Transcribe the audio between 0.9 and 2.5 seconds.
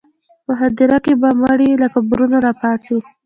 کې به مړي له قبرونو